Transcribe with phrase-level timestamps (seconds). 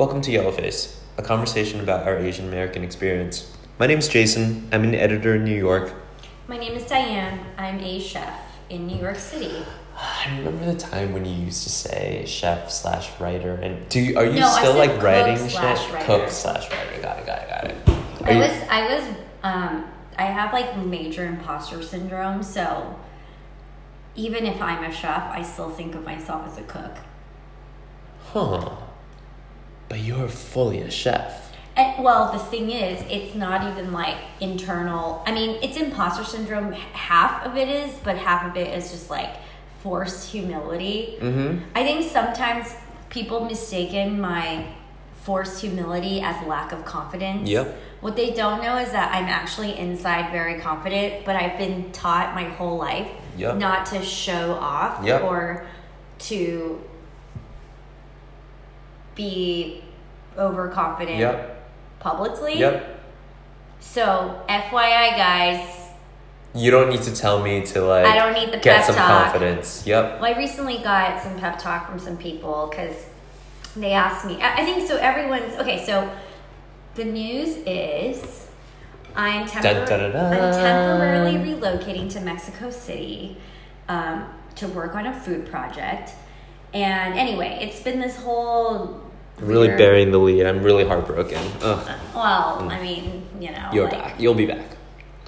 [0.00, 3.54] Welcome to Yellowface, a conversation about our Asian American experience.
[3.78, 4.66] My name is Jason.
[4.72, 5.92] I'm an editor in New York.
[6.48, 7.38] My name is Diane.
[7.58, 8.32] I'm a chef
[8.70, 9.62] in New York City.
[9.98, 14.16] I remember the time when you used to say chef slash writer, and do you,
[14.16, 16.06] are you No, still like writing slash writer.
[16.06, 17.02] Cook slash writer.
[17.02, 17.26] Got it.
[17.26, 17.48] Got it.
[17.50, 18.22] Got it.
[18.22, 19.84] Are I you- was I was um
[20.16, 22.98] I have like major imposter syndrome, so
[24.16, 26.96] even if I'm a chef, I still think of myself as a cook.
[28.32, 28.76] Huh.
[29.90, 31.52] But you're fully a chef.
[31.76, 35.22] And well, the thing is, it's not even like internal.
[35.26, 36.72] I mean, it's imposter syndrome.
[36.72, 39.34] Half of it is, but half of it is just like
[39.82, 41.16] forced humility.
[41.20, 41.64] Mm-hmm.
[41.74, 42.72] I think sometimes
[43.08, 44.64] people mistaken my
[45.22, 47.48] forced humility as lack of confidence.
[47.48, 47.76] Yep.
[48.00, 52.34] What they don't know is that I'm actually inside very confident, but I've been taught
[52.34, 53.56] my whole life Yep.
[53.56, 55.22] not to show off Yep.
[55.24, 55.66] or
[56.20, 56.80] to
[59.24, 59.82] be
[60.38, 61.36] overconfident Yep.
[62.00, 62.58] publicly.
[62.58, 63.00] Yep.
[63.80, 65.76] So, FYI, guys,
[66.52, 68.04] You don't need to tell me to like.
[68.06, 69.08] I don't need the get pep some talk.
[69.24, 69.86] confidence.
[69.86, 70.20] Yep.
[70.20, 72.96] Well, I recently got some pep talk from some people because
[73.76, 74.36] they asked me.
[74.42, 74.96] I think so.
[74.96, 75.84] Everyone's okay.
[75.86, 76.10] So
[76.96, 78.48] the news is
[79.14, 80.32] I'm, tempor- dun, dun, dun.
[80.32, 83.36] I'm temporarily relocating to Mexico City
[83.88, 86.10] um, to work on a food project.
[86.74, 89.00] And anyway, it's been this whole
[89.40, 90.46] Really weird- burying the lead.
[90.46, 91.40] I'm really heartbroken.
[91.62, 91.90] Ugh.
[92.14, 94.20] Well, I mean, you know, You're like, back.
[94.20, 94.66] You'll be back.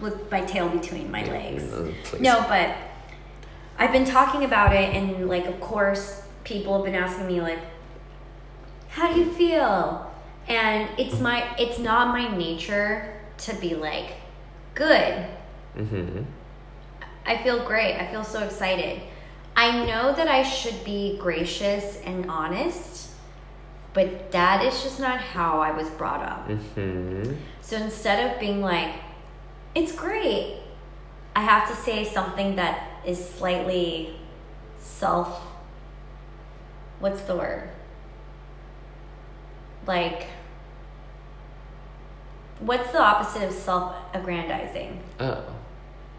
[0.01, 1.73] with my tail between my legs.
[1.73, 2.21] Uh, please.
[2.21, 2.75] No, but
[3.79, 7.61] I've been talking about it, and like, of course, people have been asking me like,
[8.89, 10.11] "How do you feel?"
[10.49, 14.15] And it's my, it's not my nature to be like,
[14.75, 15.25] "Good."
[15.79, 16.23] Mm-hmm.
[17.25, 17.95] I feel great.
[17.97, 19.01] I feel so excited.
[19.55, 23.11] I know that I should be gracious and honest,
[23.95, 26.49] but that is just not how I was brought up.
[26.49, 27.35] Mm-hmm.
[27.61, 28.95] So instead of being like,
[29.75, 30.61] it's great,
[31.37, 34.17] I have to say something that is slightly
[34.79, 35.43] self.
[37.01, 37.69] What's the word?
[39.87, 40.29] Like,
[42.61, 45.01] what's the opposite of self aggrandizing?
[45.21, 45.45] Oh.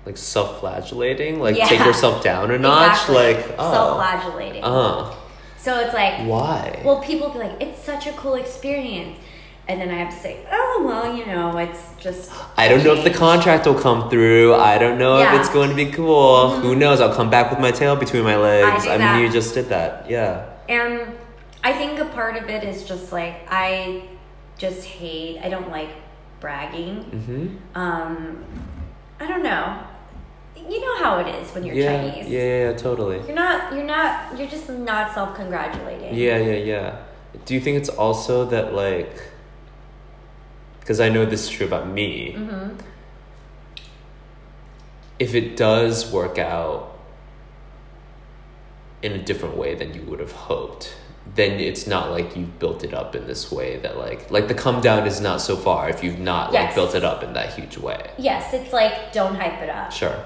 [0.05, 1.39] Like self-flagellating?
[1.39, 1.67] Like Yeah.
[1.67, 3.09] take yourself down a notch?
[3.09, 3.15] Exactly.
[3.15, 3.71] Like oh.
[3.71, 4.63] self flagellating.
[4.63, 5.15] Uh.
[5.63, 6.81] So it's like, Why?
[6.83, 9.17] well, people be like, it's such a cool experience.
[9.65, 12.29] And then I have to say, oh, well, you know, it's just.
[12.57, 14.55] I don't know if the contract will come through.
[14.55, 15.33] I don't know Yeah.
[15.35, 16.49] if it's going to be cool.
[16.59, 16.99] Who knows?
[16.99, 18.83] I'll come back with my tail between my legs.
[18.83, 19.21] do I, mean, that.
[19.21, 20.09] you just did that.
[20.09, 20.49] Yeah.
[20.67, 21.15] And
[21.63, 24.03] I think a part of it is just like I
[24.57, 25.39] just hate.
[25.41, 25.91] I don't like
[26.41, 27.05] bragging.
[27.05, 27.77] Mm-hmm.
[27.79, 28.43] Um,
[29.21, 29.81] I don't know.
[30.69, 32.29] You know how it is when you're Yeah, Chinese.
[32.29, 33.17] yeah, yeah, yeah, totally.
[33.17, 33.73] You're not.
[33.73, 34.37] You're not.
[34.37, 36.15] You're just not self-congratulating.
[36.15, 36.97] Yeah, yeah, yeah.
[37.45, 39.29] Do you think it's also that like
[40.83, 42.33] because I know this is true about me.
[42.37, 42.75] Mm-hmm.
[45.17, 46.99] If it does work out
[49.01, 50.93] in a different way than you would have hoped,
[51.35, 54.53] then it's not like you've built it up in this way that like like the
[54.53, 57.53] come down is not so far if you've not like built it up in that
[57.53, 58.11] huge way.
[58.17, 59.91] Yes, it's like don't hype it up.
[59.91, 60.21] Sure.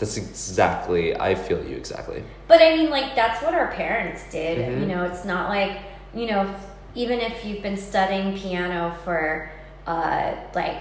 [0.00, 2.24] That's exactly I feel you exactly.
[2.48, 4.58] But I mean, like that's what our parents did.
[4.58, 4.80] Mhm.
[4.80, 5.78] You know, it's not like
[6.14, 6.52] you know,
[6.96, 9.50] even if you've been studying piano for
[9.86, 10.78] uh, like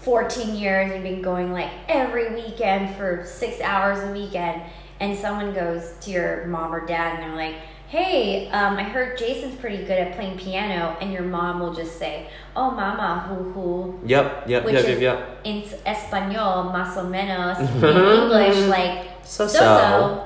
[0.00, 4.62] fourteen years, you've been going like every weekend for six hours a weekend,
[4.98, 7.56] and someone goes to your mom or dad and they're like.
[7.90, 11.98] Hey, um, I heard Jason's pretty good at playing piano, and your mom will just
[11.98, 15.40] say, "Oh, mama, hoo hoo," Yep, yep, which yep, is yep, yep.
[15.42, 20.24] in español, más o menos, in English, like So so so.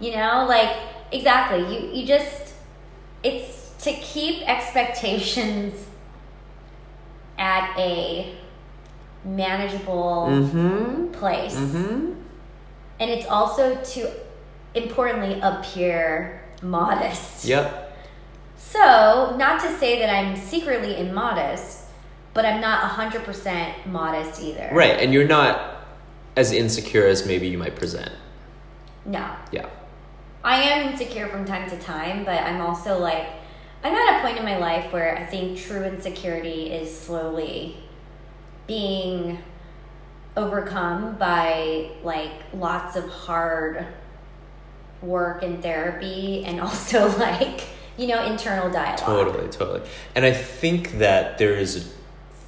[0.00, 0.76] You know, like
[1.12, 1.60] exactly.
[1.70, 2.54] You you just
[3.22, 5.86] it's to keep expectations
[7.38, 8.34] at a
[9.24, 11.12] manageable Mm-hmm.
[11.12, 11.54] place.
[11.54, 12.12] Mm-hmm.
[12.98, 14.10] And it's also to
[14.74, 17.44] importantly appear modest.
[17.44, 17.96] Yep.
[18.56, 21.84] So, not to say that I'm secretly immodest,
[22.34, 24.68] but I'm not 100% modest either.
[24.72, 25.86] Right, and you're not
[26.36, 28.12] as insecure as maybe you might present.
[29.04, 29.34] No.
[29.50, 29.68] Yeah.
[30.44, 33.26] I am insecure from time to time, but I'm also like,
[33.82, 37.76] I'm at a point in my life where I think true insecurity is slowly
[38.66, 39.38] being
[40.36, 43.86] overcome by like lots of hard
[45.02, 47.62] work and therapy and also like,
[47.96, 48.98] you know, internal dialogue.
[48.98, 49.82] Totally, totally.
[50.14, 51.88] And I think that there is a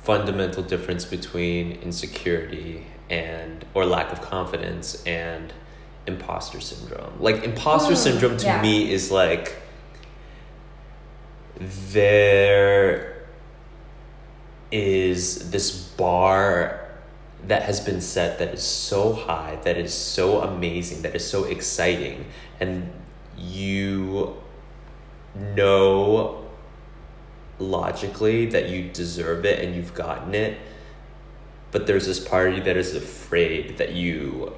[0.04, 5.52] fundamental difference between insecurity and or lack of confidence and
[6.06, 7.12] imposter syndrome.
[7.20, 8.62] Like imposter Mm, syndrome to yeah.
[8.62, 9.56] me is like
[11.92, 13.24] there
[14.72, 16.79] is this bar
[17.46, 21.44] that has been set that is so high, that is so amazing, that is so
[21.44, 22.26] exciting,
[22.58, 22.90] and
[23.38, 24.36] you
[25.34, 26.46] know
[27.58, 30.58] logically that you deserve it and you've gotten it,
[31.70, 34.52] but there's this party that is afraid that you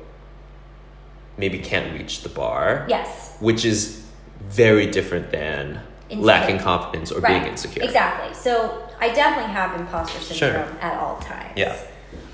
[1.37, 2.87] maybe can't reach the bar.
[2.88, 3.37] Yes.
[3.40, 4.05] Which is
[4.40, 6.25] very different than Insecure.
[6.25, 7.40] lacking confidence or right.
[7.40, 7.82] being insecure.
[7.82, 8.34] Exactly.
[8.34, 10.52] So I definitely have imposter Sure.
[10.52, 11.52] syndrome at all times.
[11.56, 11.76] Yeah.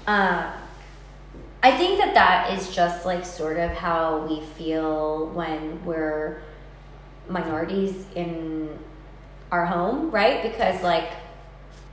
[0.06, 0.52] Uh,
[1.62, 6.42] I think that that is just like sort of how we feel when we're
[7.28, 8.78] minorities in
[9.50, 10.42] our home, right?
[10.42, 11.10] Because like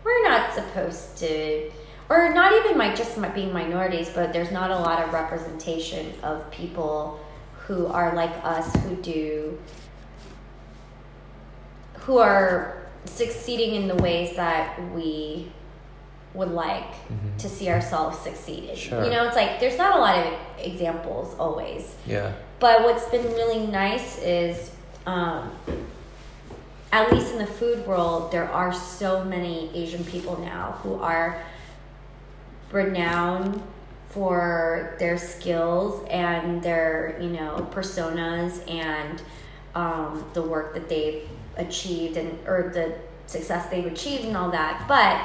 [0.03, 1.71] we're not supposed to,
[2.09, 6.13] or not even like just mi- being minorities, but there's not a lot of representation
[6.21, 7.19] of people
[7.65, 9.57] who are like us who do,
[12.01, 15.51] who are succeeding in the ways that we
[16.35, 17.37] would like Mhm.
[17.39, 18.77] to see ourselves succeeded.
[18.77, 19.03] Sure.
[19.03, 21.95] You know, it's like there's not a lot of examples always.
[22.05, 22.31] Yeah.
[22.59, 24.71] But what's been really nice is,
[25.05, 25.51] um,
[26.91, 31.41] at least in the food world, there are so many Asian people now who are
[32.71, 33.61] renowned
[34.09, 39.21] for their skills and their, you know, personas and
[39.75, 41.27] um, the work that they've
[41.57, 42.93] achieved and or the
[43.27, 44.85] success they've achieved and all that.
[44.87, 45.19] But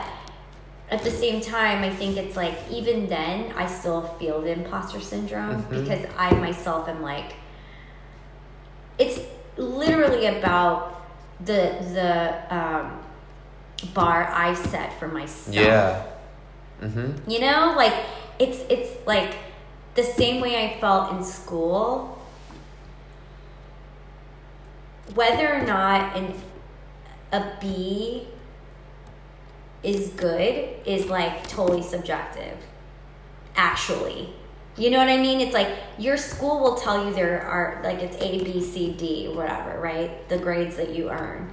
[0.90, 5.00] at the same time, I think it's like even then, I still feel the imposter
[5.00, 5.70] syndrome Mhm.
[5.70, 7.34] because I myself am like,
[8.98, 9.20] it's
[9.56, 11.00] literally about
[11.44, 12.98] the the um,
[13.94, 15.54] bar I set for myself.
[15.54, 16.02] Yeah.
[16.82, 17.31] Mm-hmm.
[17.31, 17.94] You know, like
[18.38, 19.37] it's it's like
[19.94, 22.19] the same way I felt in school.
[25.14, 26.34] Whether or not an
[27.32, 28.26] a B
[29.82, 32.56] is good is like totally subjective.
[33.56, 34.34] Actually.
[34.76, 35.40] You know what I mean?
[35.40, 35.68] It's like
[35.98, 40.26] your school will tell you there are like it's A, B, C, D, whatever, right?
[40.28, 41.50] The grades that you earn.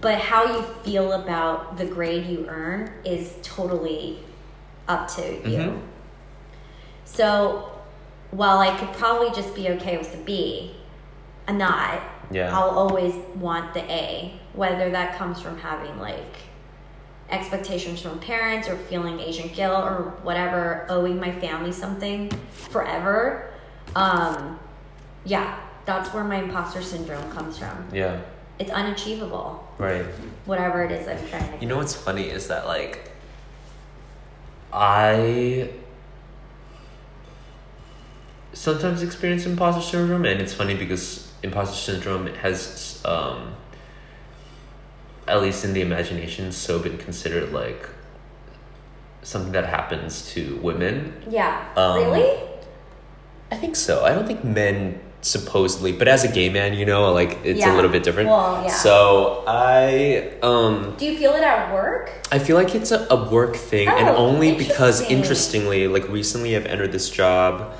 [0.00, 4.20] But how you feel about the grade you earn is totally
[4.88, 5.58] up to you.
[5.58, 5.80] Mhm.
[7.04, 7.70] So
[8.30, 10.76] while I could probably just be okay with the B,
[11.46, 12.00] I'm not.
[12.30, 12.56] Yeah.
[12.56, 16.36] I'll always want the A, whether that comes from having like
[17.32, 23.50] expectations from parents or feeling Asian guilt or whatever, owing my family something forever.
[23.96, 24.58] Um,
[25.24, 27.88] yeah, that's where my imposter syndrome comes from.
[27.92, 28.20] Yeah.
[28.58, 30.04] It's unachievable, Right.
[30.44, 31.58] whatever it is I'm trying to.
[31.60, 33.10] You know what's funny is that like
[34.72, 35.70] I
[38.52, 43.54] sometimes experience imposter syndrome, and it's funny because imposter syndrome has, um,
[45.28, 47.88] at least in the imagination, so been considered like
[49.22, 51.12] something that happens to women.
[51.28, 51.64] Yeah.
[51.76, 52.40] Um, really?
[53.50, 54.04] I think so.
[54.04, 57.72] I don't think men supposedly, but as a gay man, you know, like it's Yeah.
[57.72, 58.28] a little bit different.
[58.28, 58.72] Well, yeah.
[58.72, 62.10] So I um Do you feel it at work?
[62.32, 66.56] I feel like it's a, a work thing, and Oh, only because interestingly, like recently,
[66.56, 67.72] I've entered this job.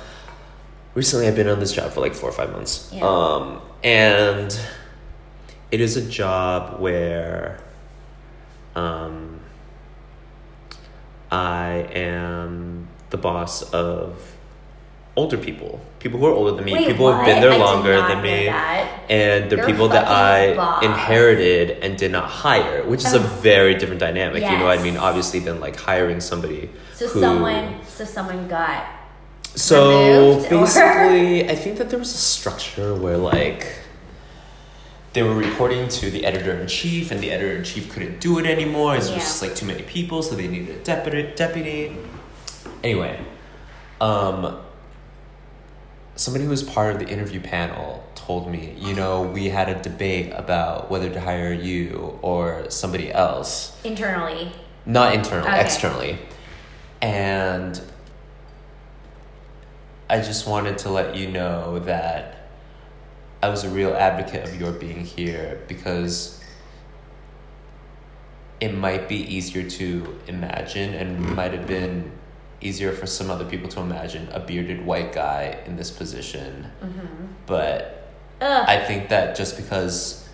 [0.95, 3.03] Recently, I've been on this job for like four or five months, Yeah.
[3.03, 4.57] um, and
[5.73, 7.57] it is a job where,
[8.75, 9.39] um,
[11.31, 14.35] I am the boss of
[15.15, 17.57] older people, people who are older than me, Wait, people who have been there I
[17.57, 18.47] longer than me
[19.09, 20.83] and the You're people that I boss.
[20.83, 24.43] inherited and did not hire, which is a very different dynamic.
[24.43, 24.97] You know what I mean?
[24.97, 26.69] Obviously, than like hiring somebody.
[26.93, 28.85] So who, someone, so someone got
[29.55, 29.79] So
[30.35, 33.65] removed, or- basically, I think that there was a structure where like
[35.13, 38.39] they were reporting to the editor in chief, and the editor in chief couldn't do
[38.39, 38.95] it anymore.
[38.95, 39.17] It was Yeah.
[39.17, 41.31] just like too many people, so they needed a deputy.
[41.35, 41.95] Deputy.
[42.83, 43.19] Anyway,
[44.01, 44.57] um,
[46.15, 49.75] somebody who was part of the interview panel told me, you know, we had a
[49.81, 54.51] debate about whether to hire you or somebody else, internally.
[54.85, 55.61] not internally, Okay.
[55.61, 56.17] externally,
[57.01, 57.79] and
[60.09, 62.42] I just wanted to let you know that
[63.43, 66.41] I was a real advocate of your being here because
[68.61, 72.09] it might be easier to imagine and might have been
[72.61, 76.71] easier for some other people to imagine a bearded white guy in this position.
[76.81, 77.25] Mm-hmm.
[77.45, 78.65] But Ugh.
[78.65, 80.25] I think that just because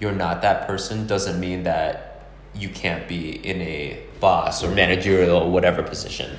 [0.00, 5.36] you're not that person doesn't mean that you can't be in a boss or managerial
[5.36, 6.34] or whatever position.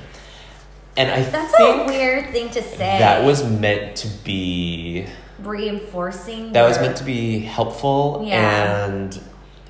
[0.96, 2.98] And I That's think a weird thing to say.
[2.98, 5.06] that was meant to be
[5.42, 6.52] reinforcing.
[6.52, 8.84] that was meant to be helpful Yeah.
[8.86, 9.20] and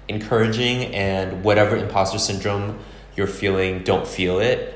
[0.09, 2.79] encouraging and whatever imposter syndrome
[3.17, 4.75] you're feeling, don't feel it.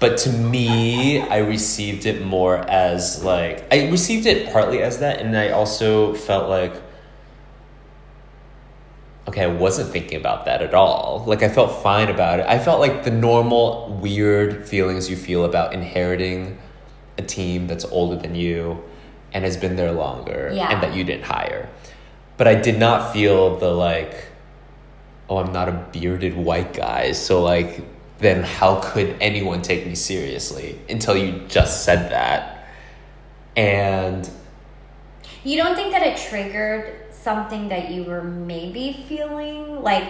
[0.00, 5.20] But to me, I received it more as like I received it partly as that,
[5.20, 6.74] and I also felt like
[9.28, 11.24] okay, I wasn't thinking about that at all.
[11.26, 12.46] Like I felt fine about it.
[12.46, 16.58] I felt like the normal weird feelings you feel about inheriting
[17.16, 18.82] a team that's older than you
[19.34, 20.70] and has been there longer Yeah.
[20.72, 21.68] and that you didn't hire.
[22.38, 24.14] But I did not feel the like
[25.28, 27.82] oh, I'm not a bearded white guy, so like
[28.18, 32.66] then how could anyone take me seriously until you just said that.
[33.56, 34.28] And
[35.44, 40.04] You don't think that it triggered something that you were maybe feeling like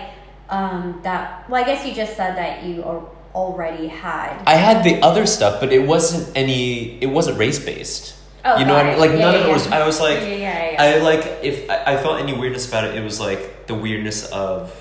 [0.51, 4.85] um that well I guess you just said that you al- already had I had
[4.85, 6.99] the other stuff, but it wasn't any.
[7.03, 8.15] It wasn't race based.
[8.47, 8.99] Oh, you know what I mean?
[9.01, 9.67] Like Yeah, none yeah, of it was.
[9.69, 10.77] I was like, Yeah.
[10.79, 14.27] I like if I, I felt any weirdness about it, it was like the weirdness
[14.31, 14.73] of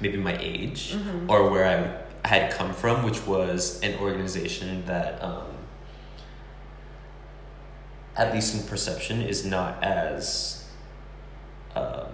[0.00, 1.28] maybe my age Mm-hmm.
[1.30, 5.46] or where I had come from, which was an organization that, um,
[8.16, 10.64] at least in perception, is not as
[11.74, 12.06] um,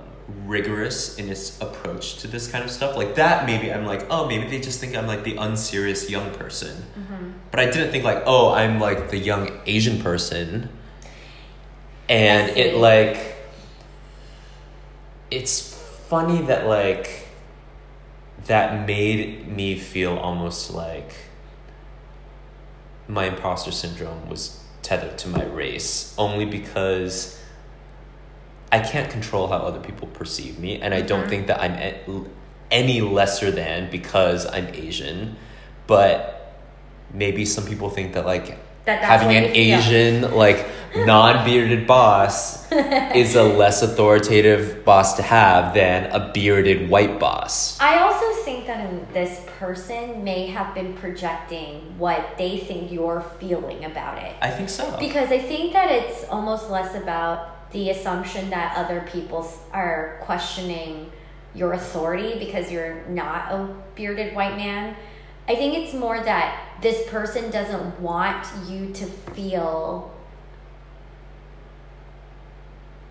[0.47, 2.97] rigorous in its approach to this kind of stuff.
[2.97, 6.33] Like that, maybe I'm like, oh, maybe they just think I'm like the unserious young
[6.35, 6.85] person.
[6.99, 7.31] Mm-hmm.
[7.51, 10.69] But I didn't think like, oh, I'm like the young Asian person.
[12.09, 13.37] And it like,
[15.31, 15.75] it's
[16.09, 17.29] funny that like,
[18.47, 21.15] that made me feel almost like
[23.09, 27.41] my imposter syndrome was tethered to my race only because
[28.73, 31.29] I can't control how other people perceive me, and I don't Mhm.
[31.29, 31.77] think that I'm
[32.71, 35.37] any lesser than because I'm Asian.
[35.87, 36.53] But
[37.13, 38.57] maybe some people think that like
[38.87, 39.79] That having an you feel.
[39.79, 40.67] Asian like
[40.97, 42.71] non-bearded boss
[43.15, 47.79] is a less authoritative boss to have than a bearded white boss.
[47.81, 53.85] I also think that this person may have been projecting what they think you're feeling
[53.85, 54.33] about it.
[54.43, 54.97] I think so.
[54.99, 61.11] Because I think that it's almost less about the assumption that other people are questioning
[61.55, 64.97] your authority because you're not a bearded white man.
[65.49, 70.15] I think it's more that this person doesn't want you to feel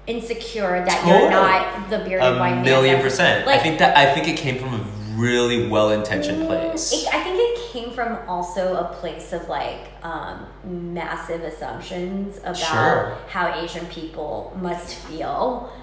[0.07, 2.59] insecure that you're not the bearded white man.
[2.59, 3.47] a million percent.
[3.47, 4.83] I think that I think it came from a
[5.15, 6.93] really well-intentioned place.
[6.93, 10.45] Mm, It, I think it came from also a place of like um,
[10.93, 13.17] massive assumptions about Sure.
[13.27, 15.73] how Asian people must feel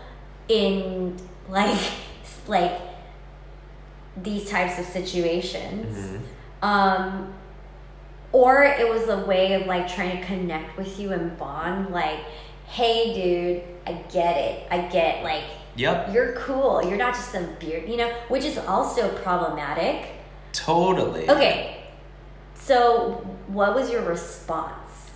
[0.48, 1.16] in
[1.48, 1.80] like
[2.46, 2.80] like
[4.22, 5.96] these types of situations.
[5.96, 6.20] Mhm.
[6.62, 7.32] Um,
[8.32, 11.90] or it was a way of like trying to connect with you and bond.
[11.90, 12.20] Like,
[12.68, 14.66] hey, dude, I get it.
[14.70, 15.42] I get like
[15.76, 16.84] Yep, you're cool.
[16.84, 20.06] You're not just some beard, you know, which is also problematic.
[20.52, 21.28] totally.
[21.30, 21.79] Okay,
[22.70, 25.10] so what was your response?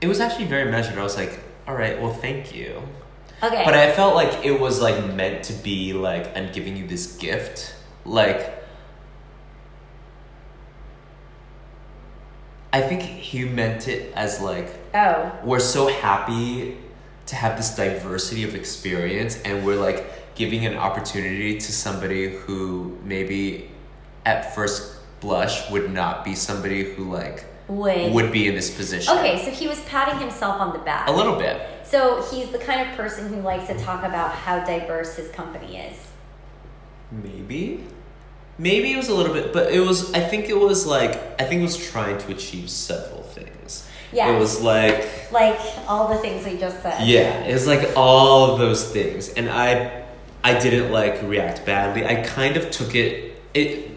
[0.00, 0.96] It was actually very measured.
[0.96, 2.80] I was like, "All right, well, thank you."
[3.42, 6.86] Okay, But I felt like it was like meant to be like I'm giving you
[6.86, 7.74] this gift.
[8.04, 8.62] Like
[12.72, 16.78] I think he meant it as like oh, we're so happy
[17.26, 22.96] to have this diversity of experience and we're like giving an opportunity to somebody who
[23.02, 23.72] maybe
[24.24, 28.12] at first blush would not be somebody who like would.
[28.12, 29.16] would be in this position.
[29.16, 31.08] Okay, so he was patting himself on the back.
[31.08, 31.62] A little bit.
[31.84, 35.78] So he's the kind of person who likes to talk about how diverse his company
[35.78, 35.96] is.
[37.10, 37.84] Maybe.
[38.58, 40.12] Maybe it was a little bit, but it was.
[40.12, 43.88] I think it was like I think it was trying to achieve several things.
[44.12, 44.34] Yeah.
[44.34, 47.06] It was like Like all the things we just said.
[47.06, 50.04] yeah, it was like all of those things, and I,
[50.44, 52.04] I didn't like react badly.
[52.04, 53.40] I kind of took it.
[53.54, 53.91] It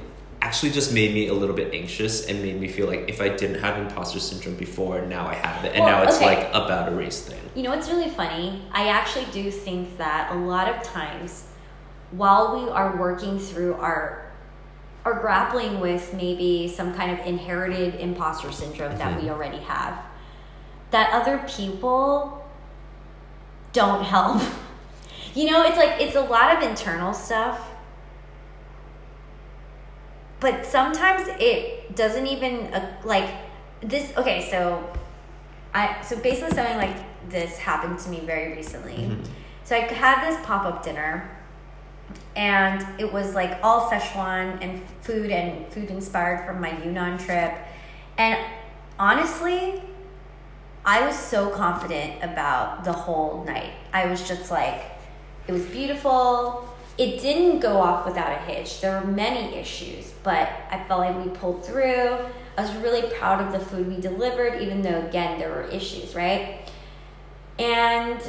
[0.45, 3.29] actually just made me a little bit anxious and made me feel like if I
[3.29, 6.35] didn't have imposter syndrome before, now I have it, and Well, now it's okay.
[6.35, 7.41] like about a race thing.
[7.55, 8.61] You know what's really funny?
[8.71, 11.47] I actually do think that a lot of times
[12.11, 14.31] while we are working through our
[15.03, 19.25] or grappling with maybe some kind of inherited imposter syndrome that mm-hmm.
[19.25, 20.03] we already have,
[20.91, 22.43] that other people
[23.73, 24.41] don't help.
[25.33, 27.59] You know, it's like it's a lot of internal stuff.
[30.45, 33.31] But sometimes it doesn't even uh, like
[33.81, 34.87] this okay, so
[35.73, 36.95] I so basically something like
[37.31, 38.93] this happened to me very recently.
[38.93, 39.25] Mhm.
[39.63, 41.27] So I had this pop up dinner,
[42.35, 47.51] and it was like all Szechuan and food and food inspired from my Yunnan trip.
[48.19, 48.37] And
[48.99, 49.81] honestly,
[50.85, 53.73] I was so confident about the whole night.
[53.93, 54.79] I was just like,
[55.47, 56.69] it was beautiful.
[56.97, 58.79] It didn't go off without a hitch.
[58.79, 62.17] There were many issues, but I felt like we pulled through.
[62.57, 66.15] I was really proud of the food we delivered, even though, again, there were issues,
[66.15, 66.59] right?
[67.59, 68.21] And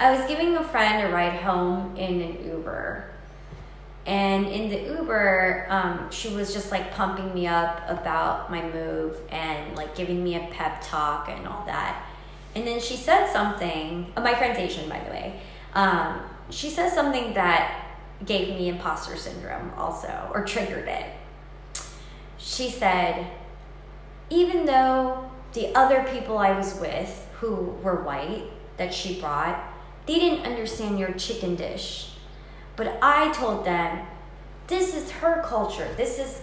[0.00, 3.04] I was giving a friend a ride home in an Uber.
[4.04, 9.16] And in the Uber, um, she was just like pumping me up about my move
[9.30, 12.04] and like giving me a pep talk and all that.
[12.56, 15.40] And then she said something, uh, my friend's Asian, by the way.
[15.74, 16.20] Um,
[16.52, 17.88] she says something that
[18.24, 21.06] gave me imposter syndrome also, or triggered it.
[22.38, 23.26] She said,
[24.30, 28.44] even though the other people I was with who were white
[28.76, 29.62] that she brought,
[30.06, 32.12] they didn't understand your chicken dish.
[32.76, 34.06] But I told them,
[34.66, 35.88] this is her culture.
[35.96, 36.42] This is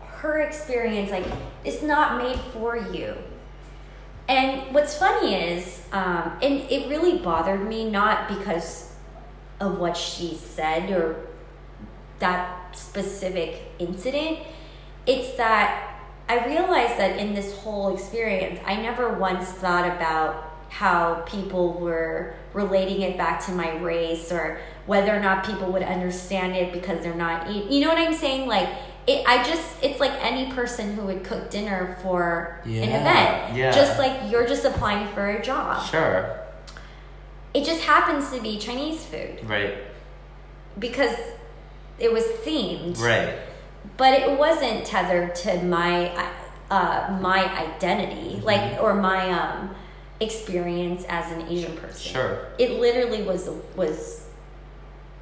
[0.00, 1.10] her experience.
[1.10, 1.26] Like,
[1.64, 3.14] it's not made for you.
[4.28, 8.92] And what's funny is, um, and it really bothered me, not because
[9.60, 11.16] of what she said or
[12.18, 14.38] that specific incident,
[15.06, 21.22] it's that I realized that in this whole experience, I never once thought about how
[21.26, 26.56] people were relating it back to my race or whether or not people would understand
[26.56, 27.48] it because they're not.
[27.48, 28.48] You know what I'm saying?
[28.48, 28.68] Like
[29.06, 33.56] it, I just it's like any person who would cook dinner for Yeah, an event.
[33.56, 33.70] yeah.
[33.70, 35.86] Just like you're just applying for a job.
[35.88, 36.40] Sure.
[37.56, 39.74] It just happens to be Chinese food Right.
[40.78, 41.16] because
[41.98, 42.98] it was themed.
[43.00, 43.34] Right.
[43.96, 46.10] but it wasn't tethered to my
[46.70, 48.44] uh, my identity Mm-hmm.
[48.44, 49.74] like or my um
[50.20, 52.32] experience as an asian person Sure.
[52.58, 54.26] it literally was was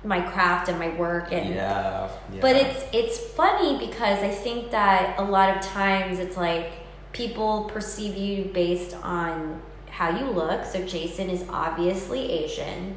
[0.04, 2.08] my craft and my work and Yeah.
[2.32, 2.40] yeah.
[2.40, 6.66] but it's it's funny because i think that a lot of times it's like
[7.12, 9.60] people perceive you based on
[9.96, 12.94] how you look so jason is obviously asian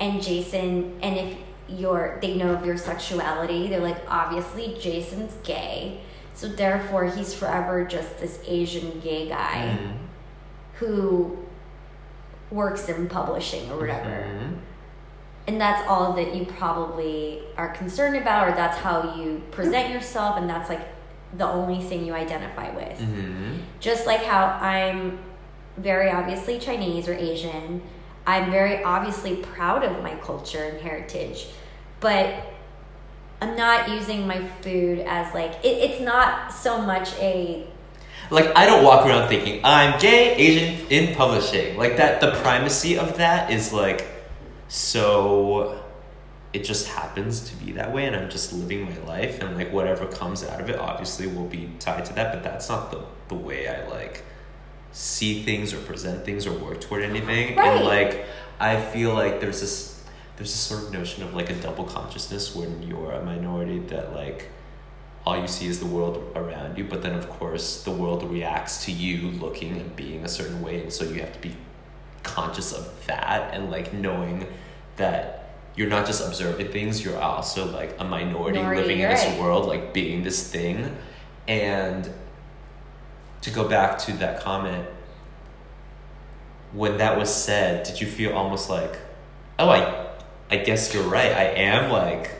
[0.00, 1.36] and jason and if
[1.68, 6.00] you're they know of your sexuality they're like obviously jason's gay
[6.34, 9.92] so therefore he's forever just this asian gay guy Mhm.
[10.78, 11.36] who
[12.50, 14.56] works in publishing or whatever Mhm.
[15.48, 20.36] and that's all that you probably are concerned about or that's how you present yourself
[20.38, 20.80] and that's like
[21.36, 23.58] the only thing you identify with Mhm.
[23.80, 25.18] just like how i'm
[25.76, 27.82] very obviously chinese or asian
[28.26, 31.48] i'm very obviously proud of my culture and heritage
[32.00, 32.34] but
[33.40, 37.66] i'm not using my food as like it, it's not so much a
[38.30, 41.76] Like I don't walk around thinking I'm gay Asian in publishing.
[41.76, 44.04] Like that the primacy of that is like
[44.68, 45.80] so
[46.52, 49.72] it just happens to be that way and I'm just living my life and like
[49.72, 53.04] whatever comes out of it obviously will be tied to that, but that's not the
[53.28, 54.24] the way I like
[54.92, 57.56] see things or present things or work toward anything.
[57.56, 57.68] Right.
[57.68, 58.26] And like
[58.58, 60.04] I feel like there's this
[60.36, 64.14] there's this sort of notion of like a double consciousness when you're a minority that
[64.14, 64.50] like
[65.24, 68.84] all you see is the world around you, but then of course the world reacts
[68.84, 71.56] to you looking and being a certain way, and so you have to be
[72.22, 74.46] conscious of that and like knowing
[74.96, 75.46] that
[75.76, 79.40] you're not just observing things, you're also like a minority, Minority, living in this right.
[79.40, 80.96] world, like being this thing.
[81.46, 82.10] And
[83.46, 84.88] to go back to that comment,
[86.72, 88.98] when that was said, did you feel almost like,
[89.60, 90.08] oh, I,
[90.50, 91.30] I guess you're right.
[91.30, 92.32] I am like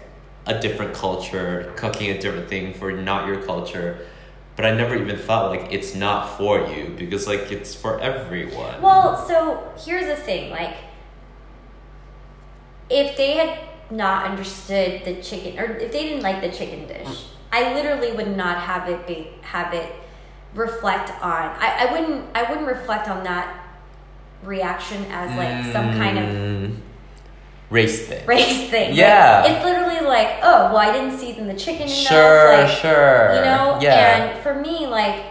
[0.47, 4.05] a different culture, cooking a different thing for not your culture.
[4.57, 8.83] But I never even thought like it's not for you because like it's for everyone.
[8.83, 10.75] Well, so here's the thing, like
[12.91, 13.59] if they had
[13.93, 17.25] not understood the chicken or if they didn't like the chicken dish, mm.
[17.53, 19.93] I literally would not have it be have it
[20.57, 23.63] reflect on I, I wouldn't I wouldn't reflect on that
[24.43, 26.77] reaction as like some kind of Mm,
[27.71, 28.25] race thing.
[28.27, 28.91] race thing.
[28.91, 29.45] Like, Yeah.
[29.45, 31.91] it's literally like, oh, well, I didn't season the chicken enough.
[31.97, 33.35] Sure, like, sure.
[33.35, 34.17] You know, Yeah.
[34.35, 35.25] and for me, like,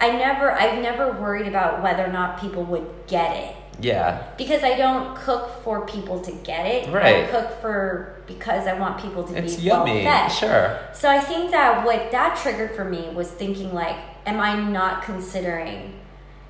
[0.00, 4.22] I never, I've never worried about whether or not people would get it yeah.
[4.36, 6.92] because I don't cook for people to get it.
[6.92, 7.24] Right.
[7.24, 10.04] I cook for because I want people to It's be yummy.
[10.04, 10.32] well fed.
[10.32, 10.78] Sure.
[10.92, 15.02] So I think that what that triggered for me was thinking like, am I not
[15.02, 16.00] considering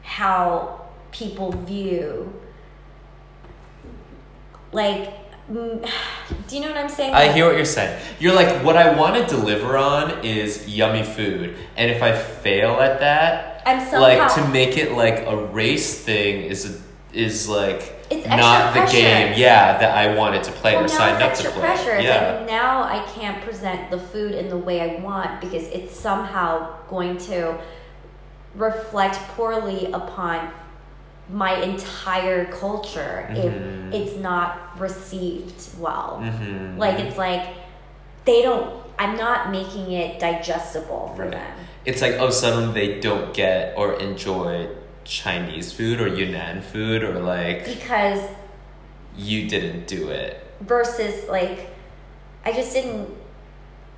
[0.03, 2.33] how people view
[4.73, 5.15] like
[5.53, 5.81] do
[6.51, 7.15] you know what I'm saying?
[7.15, 8.01] I hear what you're saying.
[8.21, 12.81] You're like, what I want to deliver on is yummy food, and if I fail
[12.81, 17.49] at that, I'm somehow like to make it like a race thing is a, is
[17.49, 18.97] like It's extra not the pressure.
[18.97, 19.33] game.
[19.37, 21.61] Yeah, that I wanted to play well, or signed up to play.
[21.61, 21.95] pressure.
[21.97, 22.37] It's Yeah.
[22.39, 26.69] like now I can't present the food in the way I want because it's somehow
[26.89, 27.57] going to
[28.55, 30.51] reflect poorly upon
[31.31, 33.89] my entire culture Mhm.
[33.93, 36.21] if it's not received well.
[36.23, 36.77] Mhm.
[36.79, 37.43] Like it's like
[38.25, 38.71] they don't.
[38.99, 41.33] I'm not making it digestible for Right.
[41.33, 41.53] them.
[41.85, 44.67] It's like oh suddenly they don't get or enjoy
[45.05, 48.21] Chinese food or Yunnan food or like because
[49.17, 50.45] you didn't do it.
[50.61, 51.69] versus like
[52.45, 53.09] I just didn't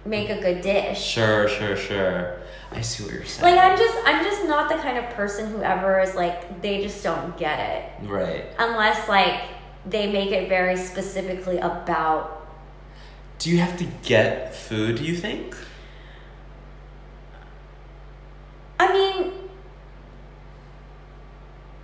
[0.05, 1.01] make a good dish.
[1.01, 2.41] Sure, sure, sure.
[2.73, 3.55] I see what you're saying.
[3.55, 6.83] Like I'm just I'm just not the kind of person who ever is like they
[6.83, 8.47] just don't get it right.
[8.59, 9.43] unless like
[9.87, 12.49] they make it very specifically about
[13.39, 14.97] Do you have to get food?
[14.97, 15.57] Do you think?
[18.81, 19.33] I mean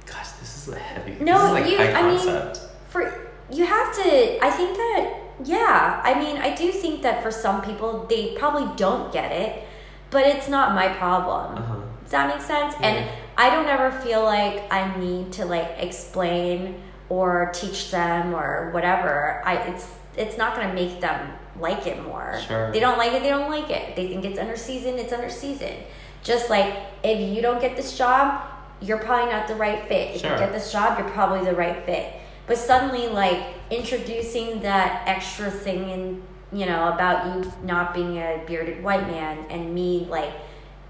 [0.07, 1.10] Gosh, this is a heavy.
[1.21, 2.55] No, like you- I mean-
[2.89, 3.03] for
[3.51, 7.63] you have to I think that yeah I mean I do think that for some
[7.63, 9.65] people they probably don't get it
[10.11, 11.57] but it's not my problem.
[11.59, 11.77] Uh-huh.
[12.03, 12.75] does that make sense?
[12.81, 12.87] Yeah.
[12.89, 18.71] and I don't ever feel like I need to like explain or teach them or
[18.73, 19.41] whatever.
[19.45, 22.39] I it's it's not gonna make them like it more.
[22.47, 22.73] Sure.
[22.73, 23.95] they don't like it they don't like it.
[23.97, 25.75] They think it's under season it's under season.
[26.23, 28.43] Just like if you don't get this job
[28.81, 30.33] you're probably not the right fit if Sure.
[30.33, 32.15] you get this job you're probably the right fit
[32.47, 38.43] but suddenly like introducing that extra thing in you know about you not being a
[38.47, 40.33] bearded white man and me like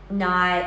[0.09, 0.65] not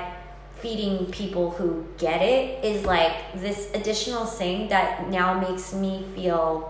[0.55, 6.69] feeding people who get it is like this additional thing that now makes me feel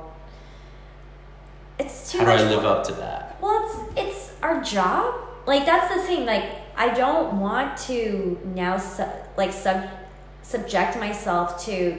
[1.80, 2.78] it's too How do much I live work.
[2.80, 3.38] up to that?
[3.42, 5.16] Well, it's it's our job.
[5.46, 6.26] Like that's the thing.
[6.26, 6.46] Like
[6.78, 9.06] I don't want to now su-
[9.38, 9.84] like sub
[10.44, 11.98] subject myself to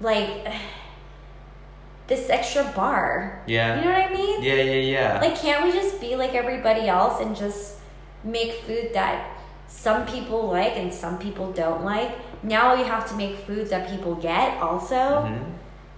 [0.00, 0.46] like
[2.08, 3.42] this extra bar.
[3.46, 3.76] Yeah.
[3.78, 4.42] You know what I mean?
[4.42, 5.20] Yeah, yeah, yeah.
[5.20, 7.76] Like can't we just be like everybody else and just
[8.24, 9.36] make food that
[9.68, 12.10] some people like and some people don't like?
[12.42, 14.94] Now you have to make food that people get also.
[14.94, 15.44] Mhm.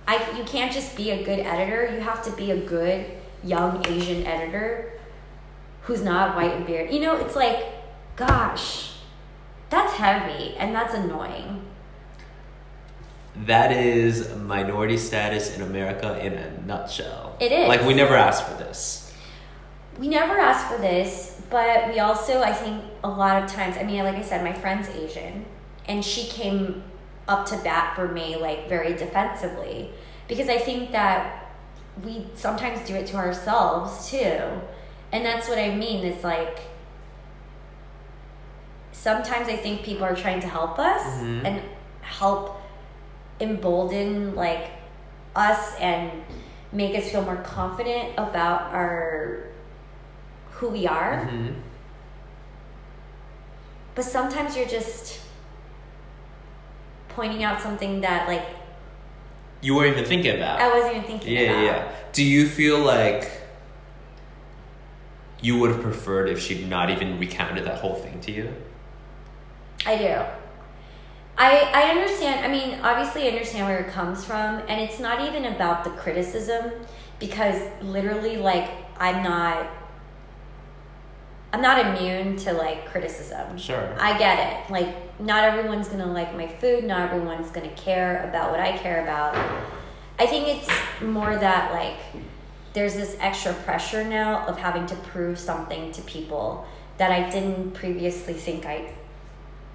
[0.07, 1.91] I you can't just be a good editor.
[1.95, 3.07] You have to be a good
[3.45, 4.93] young Asian editor
[5.83, 6.93] who's not white and beard.
[6.93, 7.65] You know, it's like,
[8.27, 8.93] gosh,
[9.71, 11.65] that's heavy and that's annoying.
[13.35, 17.37] That is minority status in America in a nutshell.
[17.41, 17.69] It is.
[17.69, 19.15] Like we never asked for this.
[19.99, 23.77] We never asked for this, but we also, I think, a lot of times.
[23.77, 25.45] I mean, like I said, my friend's Asian,
[25.87, 26.83] and she came
[27.29, 29.91] up to bat for me like very defensively
[30.29, 31.55] because I think that
[32.05, 34.41] we sometimes do it to ourselves too.
[35.13, 36.05] And that's what I mean.
[36.05, 36.59] It's like
[38.93, 41.45] sometimes I think people are trying to help us Mhm.
[41.45, 41.63] and
[42.03, 42.61] help
[43.41, 44.71] embolden like
[45.35, 46.11] us and
[46.73, 49.45] make us feel more confident about our
[50.53, 51.27] who we are.
[51.27, 51.55] Mhm.
[53.95, 55.21] But sometimes you're just
[57.09, 58.43] pointing out something that like
[59.61, 60.61] You weren't even thinking about.
[60.61, 61.65] I wasn't even thinking yeah, about.
[61.65, 61.89] yeah.
[62.13, 63.31] Do you feel like
[65.41, 68.55] you would have preferred if she'd not even recounted that whole thing to you?
[69.87, 70.15] I do.
[71.39, 72.45] I I understand.
[72.45, 75.91] I mean, obviously, I understand where it comes from, and it's not even about the
[75.91, 76.73] criticism
[77.19, 79.67] because literally, like, I'm not.
[81.55, 83.59] I'm not immune to like criticism.
[83.59, 83.95] Sure.
[84.01, 84.71] I get it.
[84.71, 86.85] Like, not everyone's gonna like my food.
[86.85, 89.37] Not everyone's gonna care about what I care about.
[90.19, 90.71] I think it's
[91.03, 91.97] more that like
[92.73, 96.67] there's this extra pressure now of having to prove something to people
[96.97, 98.93] that I didn't previously think I.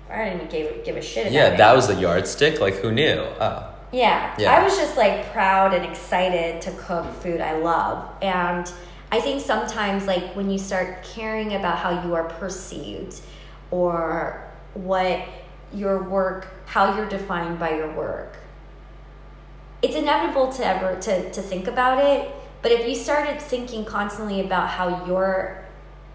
[0.09, 1.33] I didn't even give, give a shit about.
[1.33, 1.35] It.
[1.35, 1.57] Yeah, it.
[1.57, 2.59] that was the yardstick.
[2.59, 3.19] Like, who knew?
[3.39, 3.73] Oh.
[3.91, 4.35] Yeah.
[4.37, 4.53] Yeah.
[4.53, 8.09] I was just like proud and excited to cook food I love.
[8.21, 8.71] And
[9.11, 13.21] I think sometimes, like, when you start caring about how you are perceived
[13.71, 14.43] or
[14.73, 15.25] what
[15.73, 18.37] your work, how you're defined by your work,
[19.81, 22.31] it's inevitable to ever to, to think about it.
[22.61, 25.63] But if you started thinking constantly about how your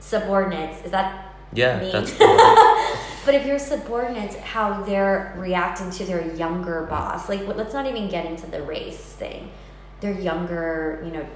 [0.00, 1.92] subordinates, is that Yeah, me?
[1.92, 2.26] that's cool.
[3.24, 8.08] But if your subordinates, how they're reacting to their younger boss, like let's not even
[8.08, 9.50] get into the race thing.
[10.00, 11.26] Their younger, you know,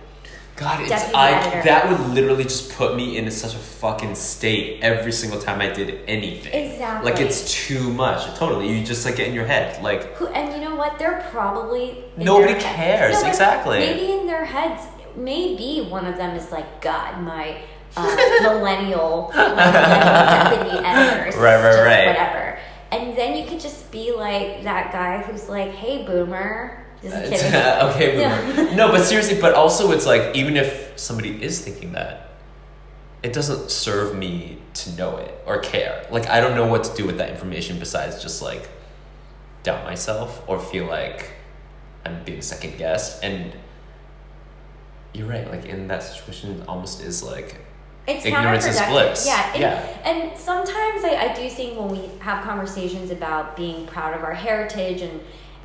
[0.56, 1.62] God, it's I editor.
[1.64, 5.68] that would literally just put me into such a fucking state every single time I
[5.68, 6.72] did anything.
[6.72, 7.10] Exactly.
[7.10, 8.36] Like it's too much.
[8.38, 8.72] Totally.
[8.72, 9.82] You just like get in your head.
[9.82, 10.98] Like who and you know what?
[10.98, 13.80] They're probably Nobody cares, No, exactly.
[13.80, 14.82] Maybe in their heads,
[15.14, 17.60] maybe one of them is like, God, my
[17.96, 19.54] uh, millennial, my
[20.50, 22.06] deputy editor, Right, right, right.
[22.06, 22.58] whatever.
[22.92, 26.84] And then you could just be like that guy who's like, Hey, boomer.
[27.02, 27.54] Just kidding.
[27.90, 28.74] okay, boomer.
[28.74, 32.30] no, but seriously, but also it's like even if somebody is thinking that,
[33.22, 36.06] it doesn't serve me to know it or care.
[36.10, 38.68] Like I don't know what to do with that information besides just like
[39.62, 41.32] doubt myself or feel like
[42.04, 43.22] I'm being second guessed.
[43.24, 43.52] And
[45.12, 45.50] you're right.
[45.50, 47.56] Like in that situation, it almost is like
[48.06, 48.90] it's Ignorance is counterproductive.
[48.90, 49.26] bliss.
[49.26, 49.98] Yeah, and, Yeah.
[50.04, 54.34] and sometimes I, I do think when we have conversations about being proud of our
[54.34, 55.20] heritage and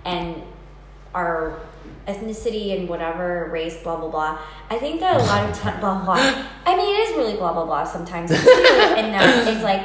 [0.05, 0.41] and
[1.13, 1.59] our
[2.07, 4.39] ethnicity and whatever race, blah blah blah.
[4.69, 6.15] I think that a lot of times, blah blah.
[6.65, 8.39] I mean, it is really blah blah blah sometimes, and
[9.13, 9.81] that it's like.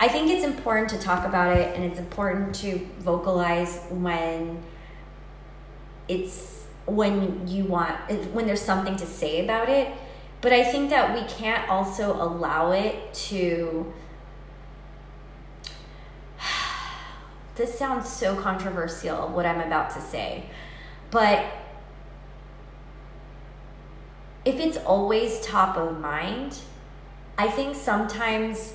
[0.00, 4.60] I think it's important to talk about it, and it's important to vocalize when
[6.08, 7.94] it's when you want
[8.34, 9.88] when there's something to say about it
[10.42, 13.90] but i think that we can't also allow it to
[17.54, 20.44] this sounds so controversial what i'm about to say.
[21.10, 21.44] But
[24.44, 26.58] if it's always top of mind
[27.38, 28.74] i think sometimes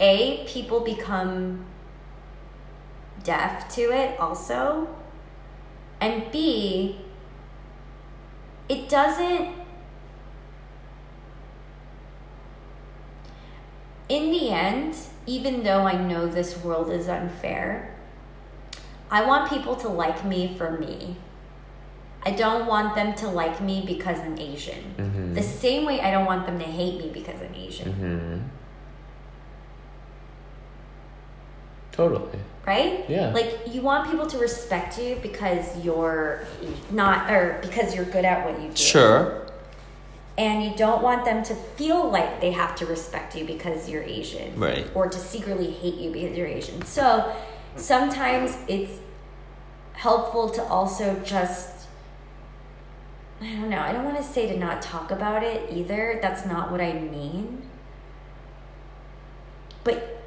[0.00, 1.66] a people become
[3.22, 4.88] deaf to it also.
[6.00, 6.98] And b
[8.68, 9.59] it doesn't
[14.10, 14.96] in the end,
[15.26, 17.94] even though I know this world is unfair,
[19.10, 21.16] I want people to like me for me.
[22.22, 24.94] I don't want them to like me because I'm Asian.
[24.98, 25.34] Mhm.
[25.34, 28.38] The same way I don't want them to hate me because I'm Asian, Mm-hmm.
[31.92, 32.38] Totally.
[32.66, 33.04] right?
[33.08, 33.32] Yeah.
[33.32, 36.44] Like you want people to respect you because you're
[36.90, 38.76] not or because you're good at what you do.
[38.76, 39.46] Sure.
[40.40, 44.02] And you don't want them to feel like they have to respect you because you're
[44.02, 44.90] Asian, Right.
[44.94, 46.80] Or to secretly hate you because you're Asian.
[46.86, 47.36] So
[47.76, 49.00] sometimes it's
[49.92, 51.88] helpful to also just
[53.42, 53.80] I don't know.
[53.80, 56.18] I don't want to say to not talk about it either.
[56.20, 57.62] That's not what I mean.
[59.82, 60.22] But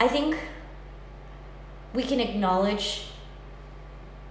[0.00, 0.36] I think
[1.92, 3.06] we can acknowledge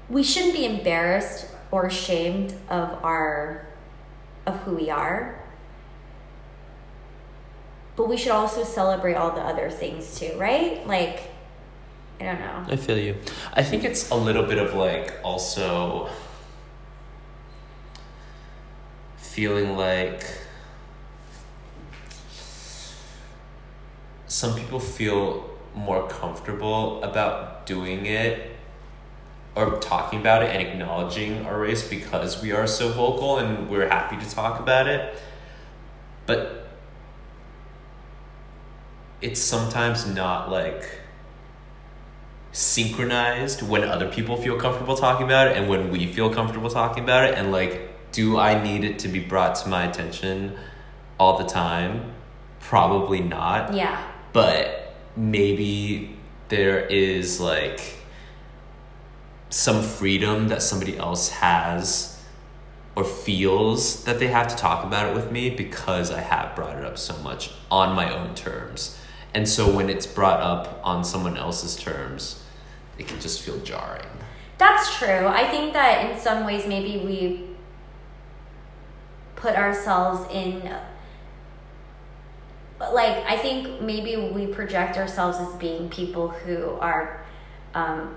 [0.09, 3.65] we shouldn't be embarrassed or ashamed of our
[4.45, 5.39] of who we are.
[7.95, 10.85] But we should also celebrate all the other things too right?
[10.85, 11.23] Like
[12.19, 12.65] i don't know.
[12.67, 13.15] I feel you.
[13.53, 16.09] I think it's a little bit of like also
[19.17, 20.25] feeling like
[24.27, 28.50] some people feel more comfortable about doing it
[29.55, 33.87] or talking about it and acknowledging our race because we are so vocal and we're
[33.87, 35.21] happy to talk about it.
[36.25, 36.69] But
[39.21, 40.99] it's sometimes not like
[42.53, 47.03] synchronized when other people feel comfortable talking about it and when we feel comfortable talking
[47.03, 50.57] about it and like do I need it to be brought to my attention
[51.17, 52.13] all the time?
[52.59, 56.17] Probably not yeah but maybe
[56.49, 58.00] there is like
[59.51, 62.19] some freedom that somebody else has
[62.95, 66.77] or feels that they have to talk about it with me because I have brought
[66.77, 68.97] it up so much on my own terms.
[69.33, 72.41] And so when it's brought up on someone else's terms,
[72.97, 74.05] it can just feel jarring.
[74.57, 77.47] that's true i think that in some ways maybe we
[79.35, 80.61] put ourselves in
[82.79, 87.25] like i think maybe we project ourselves as being people who are
[87.73, 88.15] um,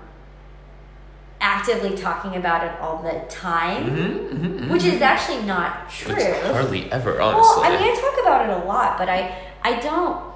[1.41, 6.91] actively talking about it all the time Mm-hmm, which is actually not true It's hardly
[6.91, 7.63] ever, Well, honestly.
[7.63, 10.33] I mean, I talk about it a lot, but I, I don't.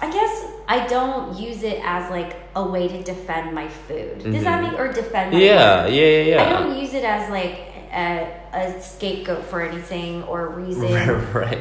[0.00, 4.18] I guess I don't use it as like a way to defend my food.
[4.18, 4.70] Does that Mhm.
[4.72, 5.32] make or defend?
[5.32, 5.92] My yeah, work?
[5.94, 6.42] yeah, yeah, yeah.
[6.44, 11.34] I don't use it as like a, a scapegoat for anything or a reason right,
[11.34, 11.58] right.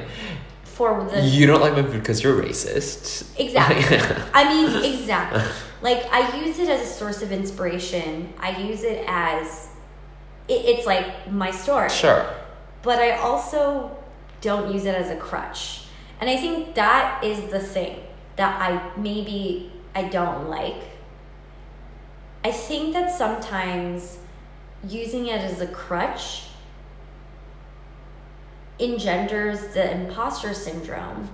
[0.82, 3.30] For the You don't like my food because you're racist.
[3.40, 3.98] Exactly.
[4.34, 5.44] I mean, exactly.
[5.82, 8.34] Like I use it as a source of inspiration.
[8.40, 9.70] I use it as
[10.48, 11.90] it, it's like my story.
[11.90, 12.26] sure.
[12.82, 13.96] But I also
[14.42, 15.84] don't use it as a crutch.
[16.20, 18.00] And I think that is the thing
[18.38, 20.82] that I maybe I don't like.
[22.44, 24.18] I think that sometimes
[24.88, 26.48] using it as a crutch
[28.82, 31.30] engenders the imposter syndrome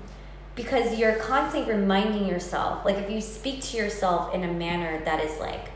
[0.56, 5.24] because you're constantly reminding yourself like if you speak to yourself in a manner that
[5.24, 5.70] is like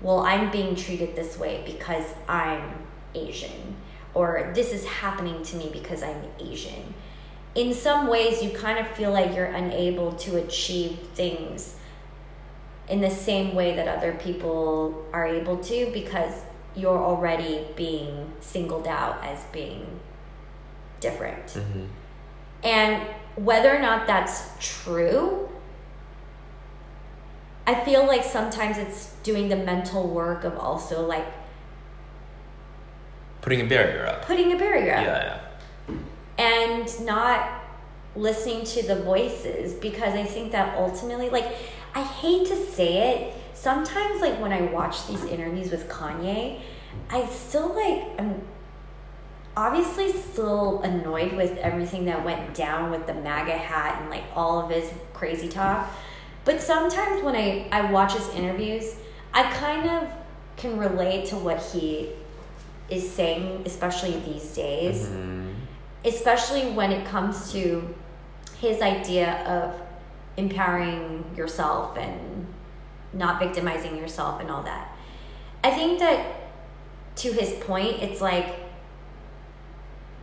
[0.00, 2.72] well i'm being treated this way because i'm
[3.14, 3.76] asian
[4.14, 6.94] or this is happening to me because i'm asian.
[7.54, 11.74] In some ways you kind of feel like you're unable to achieve things
[12.88, 16.42] in the same way that other people are able to because
[16.76, 20.00] you're already being singled out as being
[21.00, 21.84] different hmm
[22.62, 23.02] And
[23.36, 25.48] whether or not that's true,
[27.66, 31.26] I feel like sometimes it's doing the mental work of also like
[33.40, 34.22] Putting a barrier up.
[34.26, 35.40] putting a barrier up Yeah,
[35.88, 35.96] yeah.
[36.38, 37.62] and not
[38.14, 41.46] listening to the voices because I think that ultimately, like,
[41.94, 46.60] I hate to say it, sometimes, like, when I watch these interviews with Kanye,
[47.08, 48.42] I still, like, I'm
[49.60, 54.58] obviously still annoyed with everything that went down with the MAGA hat and, like, all
[54.58, 55.86] of his crazy talk.
[56.46, 58.94] But sometimes when I, I watch his interviews,
[59.34, 60.08] I kind of
[60.56, 62.08] can relate to what he
[62.88, 65.54] is saying, especially these days Mhm.
[66.04, 67.94] especially when it comes to
[68.58, 69.74] his idea of
[70.38, 72.46] empowering yourself and
[73.12, 74.88] not victimizing yourself and all that.
[75.62, 76.24] I think that
[77.16, 78.46] to his point, it's like,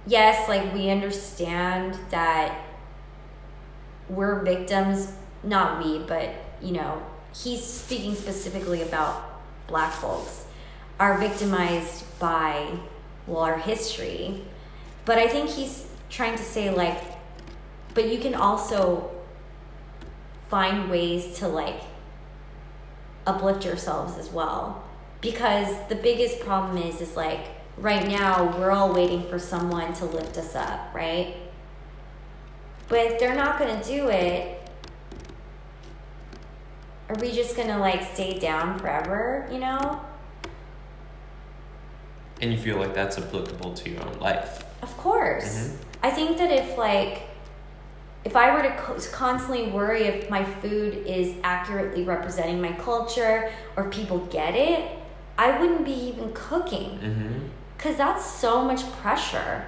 [0.07, 2.59] yes, like we understand that
[4.09, 5.11] we're victims,
[5.43, 7.01] not we, but you know,
[7.35, 10.45] he's speaking specifically about black folks
[10.99, 12.79] are victimized by
[13.27, 14.43] well our history.
[15.05, 17.01] But i think he's trying to say like
[17.93, 19.09] but you can also
[20.49, 21.81] find ways to like
[23.25, 24.83] uplift yourselves as well.
[25.19, 30.05] Because the biggest problem is is like right now we're all waiting for someone to
[30.05, 31.35] lift us up right
[32.89, 34.59] but if they're not going to do it
[37.09, 40.01] are we just going to like stay down forever you know
[42.41, 44.63] And you feel like that's applicable to your own life.
[44.83, 45.57] Of course.
[45.57, 45.75] Mhm.
[46.03, 47.23] I think that if like
[48.23, 53.49] if I were to co- constantly worry if my food is accurately representing my culture
[53.75, 54.81] or people get it,
[55.37, 57.37] I wouldn't be even cooking Mm-hmm.
[57.77, 59.65] Cuz that's so much pressure.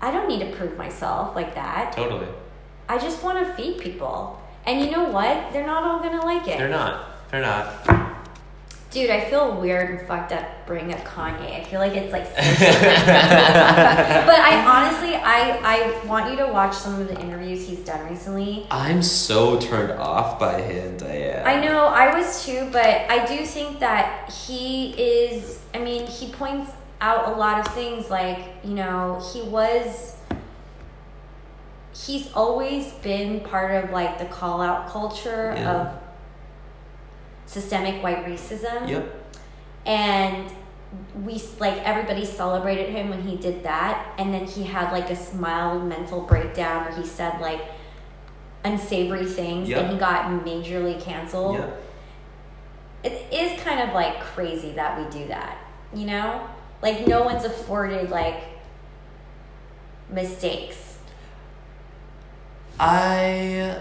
[0.00, 1.92] I don't need to prove myself like that.
[1.92, 2.28] Totally.
[2.88, 4.40] I just want to feed people.
[4.66, 5.52] And you know what?
[5.52, 6.58] They're not all going to like it.
[6.58, 7.30] They're not.
[7.30, 8.14] They're not.
[8.90, 11.60] Dude, I feel weird and fucked up bringing up Kanye.
[11.60, 12.24] I feel like it's like.
[12.36, 12.38] but
[14.38, 18.68] I honestly, I I want you to watch some of the interviews he's done recently.
[18.70, 21.44] I'm so turned off by him, Diane.
[21.44, 25.60] I know I was too, but I do think that he is.
[25.74, 26.70] I mean, he points
[27.04, 28.08] out a lot of things.
[28.10, 30.16] Like you know, he was.
[31.94, 35.70] He's always been part of like the call out culture Yeah.
[35.70, 35.98] of
[37.46, 39.04] systemic white racism Yep.
[39.86, 40.50] and
[41.24, 45.16] we like everybody celebrated him when he did that and then he had like a
[45.36, 47.60] mild mental breakdown where he said like
[48.64, 49.82] unsavory things Yep.
[49.82, 51.82] and he got majorly canceled Yep.
[53.04, 55.58] it is kind of like crazy that we do that
[55.92, 56.40] you know
[56.84, 58.44] like no one's afforded like
[60.08, 60.84] mistakes
[62.78, 63.80] I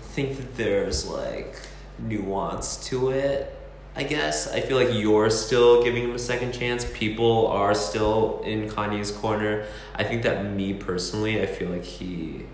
[0.00, 1.56] think that there's like
[1.98, 3.54] nuance to it.
[3.94, 6.86] I guess I feel like you're still giving him a second chance.
[6.94, 9.66] People are still in Kanye's corner.
[9.94, 12.46] I think that me personally, I feel like he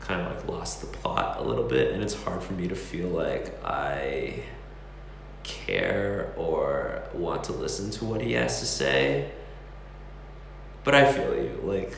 [0.00, 2.74] kind of like lost the plot a little bit, and it's hard for me to
[2.76, 4.42] feel like I
[5.44, 9.30] care or want to listen to what he has to say.
[10.84, 11.94] But I feel you, like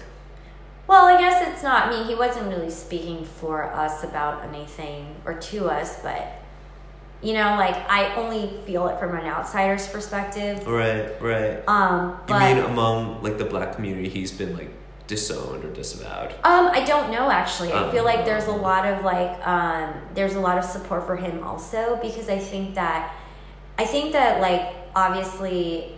[0.86, 5.32] well i guess it's not me he wasn't really speaking for us about anything or
[5.32, 6.30] to us but
[7.22, 11.62] you know like i only feel it from an outsider's perspective right, right.
[11.66, 14.70] um You but mean among like the black community, he's been like
[15.06, 16.32] disowned or disavowed?
[16.44, 17.72] Um, I don't know actually.
[17.72, 18.56] I feel like there's a Oh.
[18.56, 22.74] lot of like um there's a lot of support for him also because I think
[22.74, 23.14] that
[23.78, 25.96] I think that like obviously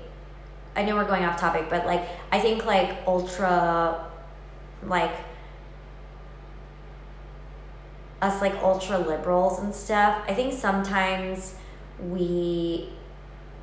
[0.75, 4.11] I know we're going off topic, but like I think like ultra
[4.83, 5.13] like
[8.23, 10.23] us like ultra liberals and stuff.
[10.27, 11.55] I think sometimes
[12.01, 12.91] we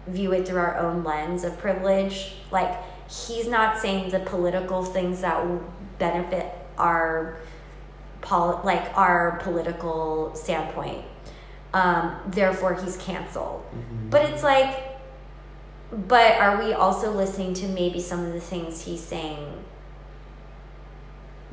[0.08, 2.34] view it through our own lens of privilege.
[2.52, 2.78] Like
[3.10, 5.45] he's not saying the political things that
[5.99, 7.38] benefit our
[8.21, 11.05] pol- like our political standpoint.
[11.74, 13.65] Um, therefore, he's canceled.
[14.09, 14.99] But it's like,
[15.91, 19.63] but are we also listening to maybe some of the things he's saying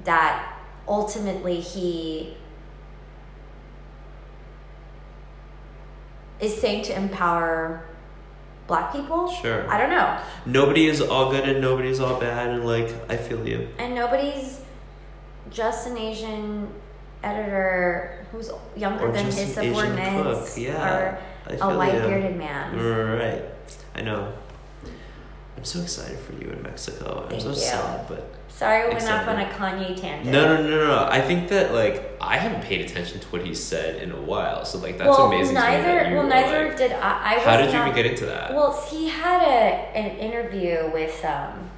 [0.04, 2.36] that ultimately he
[6.40, 7.84] is saying to empower
[8.66, 9.30] black people?
[9.30, 9.70] Sure.
[9.70, 10.18] I don't know.
[10.46, 13.68] Nobody is all good and nobody's all bad, and like I feel you.
[13.78, 14.60] And nobody's
[15.50, 16.72] just an Asian
[17.22, 22.00] editor who's younger Or than his subordinates yeah, I or feel a white you.
[22.00, 22.76] bearded man.
[23.18, 23.44] Right.
[23.94, 24.32] I know.
[25.56, 27.22] I'm so excited for you in Mexico.
[27.24, 27.54] I'm Thank so you.
[27.56, 30.32] sad, but Sorry, we went off on a Kanye tangent.
[30.32, 31.08] no, no, no, no, no.
[31.10, 34.64] I think that like I haven't paid attention to what he said in a while,
[34.64, 35.54] so like that's well, amazing.
[35.54, 36.08] neither.
[36.10, 37.32] you well, neither like- did I.
[37.32, 38.54] I was How did you not, even get into that?
[38.54, 41.70] Well, he had a an interview with um.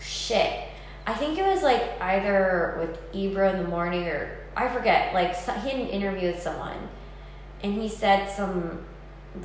[0.00, 0.52] Shit,
[1.06, 5.12] I think it was like either with Ebro in the morning or I forget.
[5.14, 6.76] Like so, he had an interview with someone,
[7.62, 8.84] and he said some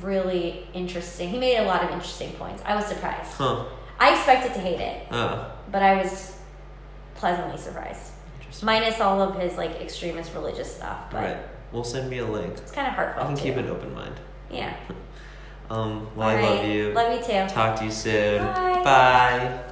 [0.00, 1.30] really interesting.
[1.30, 2.62] He made a lot of interesting points.
[2.64, 3.32] I was surprised.
[3.32, 3.64] huh?
[3.98, 6.38] I expected to hate it, Oh, but I was
[7.16, 8.12] pleasantly surprised.
[8.38, 8.66] interesting.
[8.66, 11.36] Minus all of his like extremist religious stuff, but right.
[11.72, 12.52] Well, send me a link.
[12.56, 13.26] it's kind of heartfelt.
[13.26, 14.14] I can keep an open mind.
[14.50, 14.74] Yeah.
[15.70, 16.08] Um.
[16.16, 16.92] Well, I All love you.
[16.94, 17.46] Love you too.
[17.54, 18.42] Talk to you soon.
[18.42, 18.80] Bye.
[18.82, 19.64] Bye.